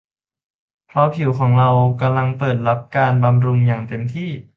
[0.87, 1.69] เพราะผิวของเรา
[2.01, 4.31] กำลังเปิดรับการบำรุงแบบเต็มที่